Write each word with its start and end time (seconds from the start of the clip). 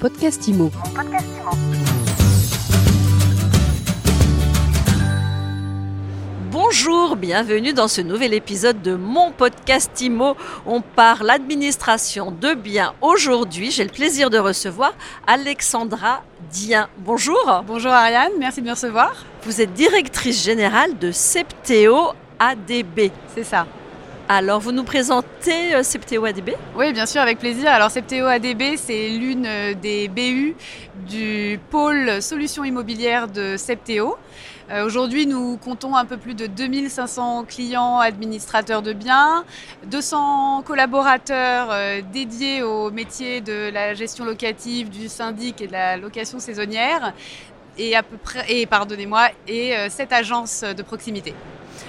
podcast 0.00 0.48
IMO. 0.48 0.70
Bonjour, 6.50 7.16
bienvenue 7.16 7.74
dans 7.74 7.86
ce 7.86 8.00
nouvel 8.00 8.32
épisode 8.32 8.80
de 8.80 8.94
mon 8.94 9.30
podcast 9.30 10.00
IMO. 10.00 10.36
On 10.64 10.80
parle 10.80 11.28
administration 11.28 12.30
de 12.30 12.54
biens. 12.54 12.94
Aujourd'hui, 13.02 13.70
j'ai 13.70 13.84
le 13.84 13.90
plaisir 13.90 14.30
de 14.30 14.38
recevoir 14.38 14.94
Alexandra 15.26 16.22
Dien. 16.50 16.88
Bonjour. 16.98 17.62
Bonjour 17.66 17.92
Ariane, 17.92 18.32
merci 18.38 18.62
de 18.62 18.66
me 18.66 18.72
recevoir. 18.72 19.12
Vous 19.44 19.60
êtes 19.60 19.74
directrice 19.74 20.42
générale 20.42 20.98
de 20.98 21.12
Septéo 21.12 22.12
ADB. 22.38 23.10
C'est 23.34 23.44
ça. 23.44 23.66
Alors, 24.32 24.60
vous 24.60 24.70
nous 24.70 24.84
présentez 24.84 25.74
euh, 25.74 25.82
Septéo 25.82 26.24
ADB 26.24 26.50
Oui, 26.76 26.92
bien 26.92 27.04
sûr, 27.04 27.20
avec 27.20 27.40
plaisir. 27.40 27.68
Alors, 27.68 27.90
Septéo 27.90 28.26
ADB, 28.26 28.76
c'est 28.76 29.08
l'une 29.08 29.44
euh, 29.44 29.74
des 29.74 30.06
BU 30.06 30.54
du 31.08 31.58
pôle 31.68 32.22
solutions 32.22 32.62
immobilières 32.62 33.26
de 33.26 33.56
Septéo. 33.56 34.16
Euh, 34.70 34.86
Aujourd'hui, 34.86 35.26
nous 35.26 35.56
comptons 35.56 35.96
un 35.96 36.04
peu 36.04 36.16
plus 36.16 36.34
de 36.34 36.46
2500 36.46 37.44
clients 37.48 37.98
administrateurs 37.98 38.82
de 38.82 38.92
biens, 38.92 39.44
200 39.86 40.62
collaborateurs 40.64 41.74
dédiés 42.12 42.62
au 42.62 42.92
métier 42.92 43.40
de 43.40 43.68
la 43.72 43.94
gestion 43.94 44.24
locative, 44.24 44.90
du 44.90 45.08
syndic 45.08 45.60
et 45.60 45.66
de 45.66 45.72
la 45.72 45.96
location 45.96 46.38
saisonnière, 46.38 47.14
et 47.78 47.96
à 47.96 48.02
peu 48.02 48.16
près, 48.16 48.44
et 48.48 48.66
pardonnez-moi, 48.66 49.30
et 49.48 49.76
euh, 49.76 49.88
7 49.88 50.12
agences 50.12 50.62
de 50.62 50.82
proximité. 50.82 51.34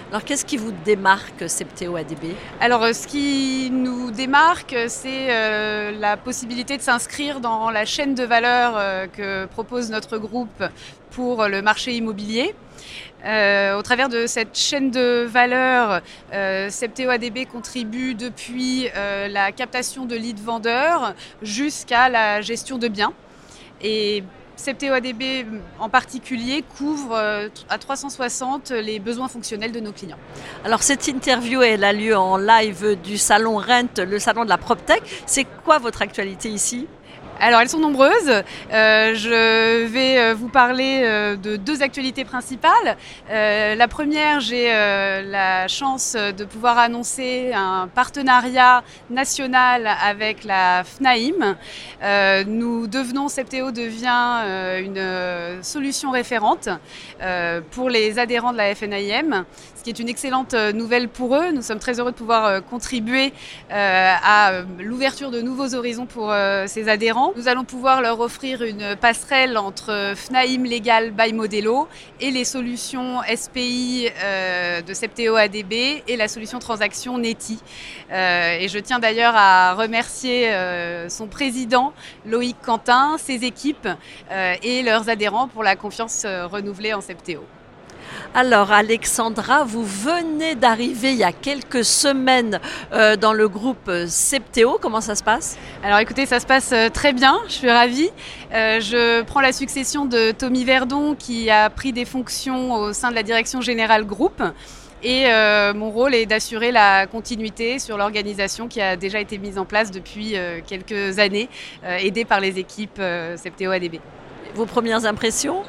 Alors, 0.09 0.23
qu'est-ce 0.23 0.45
qui 0.45 0.57
vous 0.57 0.71
démarque 0.83 1.49
Septéo 1.49 1.95
ADB 1.95 2.35
Alors, 2.59 2.83
euh, 2.83 2.93
ce 2.93 3.07
qui 3.07 3.69
nous 3.71 4.11
démarque, 4.11 4.75
c'est 4.87 5.27
euh, 5.29 5.91
la 5.91 6.17
possibilité 6.17 6.77
de 6.77 6.81
s'inscrire 6.81 7.39
dans 7.39 7.69
la 7.69 7.85
chaîne 7.85 8.13
de 8.13 8.23
valeur 8.23 8.73
euh, 8.75 9.07
que 9.07 9.45
propose 9.45 9.89
notre 9.89 10.17
groupe 10.17 10.63
pour 11.11 11.47
le 11.47 11.61
marché 11.61 11.93
immobilier. 11.93 12.53
Au 13.23 13.81
travers 13.83 14.09
de 14.09 14.25
cette 14.25 14.57
chaîne 14.57 14.89
de 14.89 15.25
valeur, 15.29 16.01
euh, 16.33 16.69
Septéo 16.69 17.09
ADB 17.11 17.45
contribue 17.45 18.15
depuis 18.15 18.87
la 18.95 19.51
captation 19.51 20.05
de 20.05 20.15
leads 20.15 20.41
vendeurs 20.41 21.13
jusqu'à 21.41 22.09
la 22.09 22.41
gestion 22.41 22.77
de 22.79 22.87
biens. 22.87 23.13
Et 23.83 24.23
Septéo 24.61 24.93
ADB 24.93 25.47
en 25.79 25.89
particulier 25.89 26.63
couvre 26.77 27.15
euh, 27.15 27.49
à 27.67 27.79
360 27.79 28.69
les 28.69 28.99
besoins 28.99 29.27
fonctionnels 29.27 29.71
de 29.71 29.79
nos 29.79 29.91
clients. 29.91 30.19
Alors, 30.63 30.83
cette 30.83 31.07
interview, 31.07 31.63
elle 31.63 31.83
a 31.83 31.91
lieu 31.91 32.15
en 32.15 32.37
live 32.37 32.95
du 33.03 33.17
salon 33.17 33.57
Rent, 33.57 33.97
le 33.97 34.19
salon 34.19 34.43
de 34.43 34.49
la 34.49 34.59
PropTech. 34.59 35.01
C'est 35.25 35.45
quoi 35.65 35.79
votre 35.79 36.03
actualité 36.03 36.49
ici? 36.49 36.87
Alors, 37.43 37.59
elles 37.59 37.69
sont 37.69 37.79
nombreuses. 37.79 38.43
Euh, 38.71 39.15
je 39.15 39.85
vais 39.87 40.19
euh, 40.19 40.35
vous 40.35 40.47
parler 40.47 41.01
euh, 41.03 41.35
de 41.35 41.55
deux 41.55 41.81
actualités 41.81 42.23
principales. 42.23 42.95
La 43.31 43.87
première, 43.87 44.41
j'ai 44.41 44.67
la 44.71 45.67
chance 45.67 46.15
de 46.15 46.45
pouvoir 46.45 46.77
annoncer 46.77 47.51
un 47.53 47.87
partenariat 47.87 48.83
national 49.09 49.89
avec 50.03 50.43
la 50.43 50.83
FNAIM. 50.83 51.55
Nous 52.45 52.87
devenons, 52.87 53.27
Septéo 53.29 53.71
devient 53.71 54.43
une 54.83 55.63
solution 55.63 56.11
référente 56.11 56.69
pour 57.71 57.89
les 57.89 58.19
adhérents 58.19 58.51
de 58.51 58.57
la 58.57 58.75
FNAIM, 58.75 59.45
ce 59.75 59.83
qui 59.83 59.89
est 59.89 59.99
une 59.99 60.09
excellente 60.09 60.53
nouvelle 60.53 61.07
pour 61.07 61.35
eux. 61.35 61.51
Nous 61.51 61.61
sommes 61.61 61.79
très 61.79 61.99
heureux 61.99 62.11
de 62.11 62.17
pouvoir 62.17 62.63
contribuer 62.65 63.33
à 63.69 64.61
l'ouverture 64.79 65.31
de 65.31 65.41
nouveaux 65.41 65.73
horizons 65.73 66.05
pour 66.05 66.33
ces 66.67 66.89
adhérents. 66.89 67.30
Nous 67.37 67.47
allons 67.47 67.63
pouvoir 67.63 68.01
leur 68.01 68.19
offrir 68.19 68.61
une 68.61 68.97
passerelle 68.97 69.57
entre 69.57 70.13
FNAIM 70.15 70.65
Legal 70.65 71.11
by 71.11 71.31
Modelo 71.31 71.87
et 72.19 72.29
les 72.29 72.43
solutions 72.43 73.21
SPI 73.33 74.09
euh, 74.21 74.81
de 74.81 74.93
Septéo 74.93 75.35
ADB 75.35 76.03
et 76.07 76.17
la 76.17 76.27
solution 76.27 76.59
transaction 76.59 77.17
Neti. 77.17 77.59
Euh, 78.11 78.57
et 78.59 78.67
je 78.67 78.79
tiens 78.79 78.99
d'ailleurs 78.99 79.33
à 79.35 79.75
remercier 79.75 80.51
euh, 80.51 81.07
son 81.07 81.27
président 81.27 81.93
Loïc 82.25 82.57
Quentin, 82.61 83.17
ses 83.17 83.45
équipes 83.45 83.87
et 84.63 84.81
leurs 84.81 85.09
adhérents 85.09 85.47
pour 85.47 85.63
la 85.63 85.75
confiance 85.75 86.25
renouvelée 86.25 86.93
en 86.93 87.01
Septéo. 87.01 87.43
Alors, 88.33 88.71
Alexandra, 88.71 89.63
vous 89.63 89.83
venez 89.83 90.55
d'arriver 90.55 91.11
il 91.11 91.17
y 91.17 91.23
a 91.23 91.31
quelques 91.31 91.83
semaines 91.83 92.59
euh, 92.93 93.15
dans 93.15 93.33
le 93.33 93.47
groupe 93.47 93.91
Septéo. 94.07 94.77
Comment 94.81 95.01
ça 95.01 95.15
se 95.15 95.23
passe? 95.23 95.57
Alors 95.83 95.99
écoutez, 95.99 96.25
ça 96.25 96.39
se 96.39 96.45
passe 96.45 96.71
euh, 96.71 96.89
très 96.89 97.13
bien, 97.13 97.39
je 97.47 97.53
suis 97.53 97.71
ravie. 97.71 98.09
Euh, 98.53 98.79
je 98.79 99.21
prends 99.23 99.41
la 99.41 99.51
succession 99.51 100.05
de 100.05 100.31
Tommy 100.31 100.63
Verdon 100.63 101.15
qui 101.17 101.49
a 101.49 101.69
pris 101.69 101.93
des 101.93 102.05
fonctions 102.05 102.73
au 102.73 102.93
sein 102.93 103.09
de 103.09 103.15
la 103.15 103.23
direction 103.23 103.61
générale 103.61 104.05
groupe. 104.05 104.41
Et 105.03 105.25
euh, 105.27 105.73
mon 105.73 105.89
rôle 105.89 106.13
est 106.13 106.27
d'assurer 106.27 106.71
la 106.71 107.07
continuité 107.07 107.79
sur 107.79 107.97
l'organisation 107.97 108.67
qui 108.67 108.81
a 108.81 108.95
déjà 108.95 109.19
été 109.19 109.39
mise 109.39 109.57
en 109.57 109.65
place 109.65 109.89
depuis 109.89 110.37
euh, 110.37 110.59
quelques 110.65 111.17
années, 111.17 111.49
euh, 111.83 111.97
aidée 111.97 112.25
par 112.25 112.39
les 112.39 112.59
équipes 112.59 113.01
Septéo 113.35 113.71
ADB. 113.71 113.95
Vos 114.53 114.65
premières 114.65 115.05
impressions? 115.05 115.63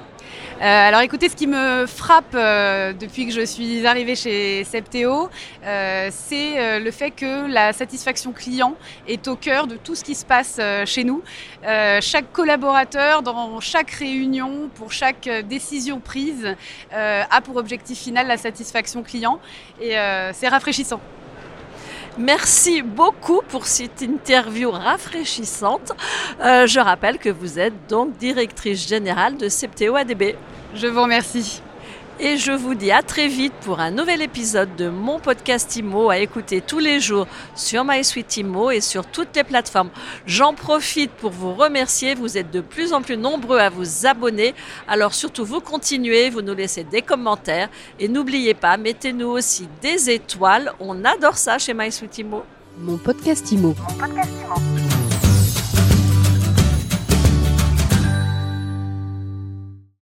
Euh, 0.62 0.64
alors 0.64 1.00
écoutez, 1.00 1.28
ce 1.28 1.34
qui 1.34 1.46
me 1.46 1.86
frappe 1.86 2.34
euh, 2.34 2.92
depuis 2.92 3.26
que 3.26 3.32
je 3.32 3.44
suis 3.44 3.84
arrivée 3.86 4.14
chez 4.14 4.62
Septéo, 4.64 5.28
euh, 5.64 6.08
c'est 6.12 6.78
le 6.78 6.90
fait 6.90 7.10
que 7.10 7.50
la 7.50 7.72
satisfaction 7.72 8.32
client 8.32 8.76
est 9.08 9.26
au 9.28 9.36
cœur 9.36 9.66
de 9.66 9.76
tout 9.76 9.94
ce 9.94 10.04
qui 10.04 10.14
se 10.14 10.24
passe 10.24 10.60
chez 10.84 11.04
nous. 11.04 11.22
Chaque 12.00 12.30
collaborateur, 12.32 13.22
dans 13.22 13.60
chaque 13.60 13.90
réunion, 13.90 14.70
pour 14.74 14.92
chaque 14.92 15.28
décision 15.48 16.00
prise, 16.00 16.54
a 16.92 17.40
pour 17.40 17.56
objectif 17.56 17.98
final 17.98 18.26
la 18.26 18.36
satisfaction 18.36 19.02
client 19.02 19.40
et 19.80 19.94
c'est 20.32 20.48
rafraîchissant. 20.48 21.00
Merci 22.18 22.82
beaucoup 22.82 23.40
pour 23.48 23.66
cette 23.66 24.02
interview 24.02 24.70
rafraîchissante. 24.70 25.92
Euh, 26.40 26.66
je 26.66 26.78
rappelle 26.78 27.18
que 27.18 27.30
vous 27.30 27.58
êtes 27.58 27.88
donc 27.88 28.18
directrice 28.18 28.86
générale 28.86 29.38
de 29.38 29.48
Septéo 29.48 29.96
ADB. 29.96 30.34
Je 30.74 30.86
vous 30.88 31.02
remercie. 31.02 31.62
Et 32.24 32.36
je 32.36 32.52
vous 32.52 32.76
dis 32.76 32.92
à 32.92 33.02
très 33.02 33.26
vite 33.26 33.52
pour 33.62 33.80
un 33.80 33.90
nouvel 33.90 34.22
épisode 34.22 34.76
de 34.76 34.88
mon 34.88 35.18
podcast 35.18 35.74
IMO 35.74 36.08
à 36.08 36.18
écouter 36.18 36.60
tous 36.60 36.78
les 36.78 37.00
jours 37.00 37.26
sur 37.56 37.84
MySuite 37.84 38.36
IMO 38.36 38.70
et 38.70 38.80
sur 38.80 39.04
toutes 39.04 39.34
les 39.34 39.42
plateformes. 39.42 39.90
J'en 40.24 40.54
profite 40.54 41.10
pour 41.10 41.32
vous 41.32 41.52
remercier. 41.52 42.14
Vous 42.14 42.38
êtes 42.38 42.52
de 42.52 42.60
plus 42.60 42.92
en 42.92 43.02
plus 43.02 43.16
nombreux 43.16 43.58
à 43.58 43.70
vous 43.70 44.06
abonner. 44.06 44.54
Alors 44.86 45.14
surtout, 45.14 45.44
vous 45.44 45.58
continuez, 45.58 46.30
vous 46.30 46.42
nous 46.42 46.54
laissez 46.54 46.84
des 46.84 47.02
commentaires. 47.02 47.68
Et 47.98 48.06
n'oubliez 48.06 48.54
pas, 48.54 48.76
mettez-nous 48.76 49.26
aussi 49.26 49.68
des 49.80 50.08
étoiles. 50.08 50.72
On 50.78 51.04
adore 51.04 51.36
ça 51.36 51.58
chez 51.58 51.74
MySuite 51.74 52.18
IMO. 52.18 52.44
Mon 52.78 52.98
podcast 52.98 53.50
IMO. 53.50 53.74
Mon 53.76 53.98
podcast 53.98 54.30
Imo. 54.44 55.11